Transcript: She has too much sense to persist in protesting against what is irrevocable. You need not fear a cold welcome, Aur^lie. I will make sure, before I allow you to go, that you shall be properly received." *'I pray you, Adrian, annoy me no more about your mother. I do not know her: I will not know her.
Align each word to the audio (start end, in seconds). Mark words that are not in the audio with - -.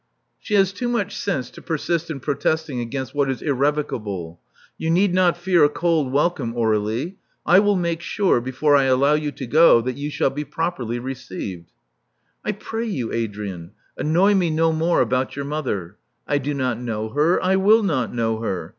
She 0.39 0.55
has 0.55 0.73
too 0.73 0.87
much 0.87 1.15
sense 1.15 1.51
to 1.51 1.61
persist 1.61 2.09
in 2.09 2.21
protesting 2.21 2.79
against 2.79 3.13
what 3.13 3.29
is 3.29 3.43
irrevocable. 3.43 4.39
You 4.75 4.89
need 4.89 5.13
not 5.13 5.37
fear 5.37 5.63
a 5.63 5.69
cold 5.69 6.11
welcome, 6.11 6.55
Aur^lie. 6.55 7.17
I 7.45 7.59
will 7.59 7.75
make 7.75 8.01
sure, 8.01 8.41
before 8.41 8.75
I 8.75 8.85
allow 8.85 9.13
you 9.13 9.31
to 9.33 9.45
go, 9.45 9.79
that 9.81 9.97
you 9.97 10.09
shall 10.09 10.31
be 10.31 10.43
properly 10.43 10.97
received." 10.97 11.69
*'I 12.43 12.53
pray 12.53 12.87
you, 12.87 13.13
Adrian, 13.13 13.73
annoy 13.95 14.33
me 14.33 14.49
no 14.49 14.71
more 14.73 15.01
about 15.01 15.35
your 15.35 15.45
mother. 15.45 15.97
I 16.27 16.39
do 16.39 16.55
not 16.55 16.79
know 16.79 17.09
her: 17.09 17.39
I 17.39 17.57
will 17.57 17.83
not 17.83 18.11
know 18.11 18.39
her. 18.39 18.69